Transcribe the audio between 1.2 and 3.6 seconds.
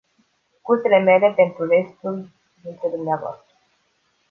pentru restul dintre dvs.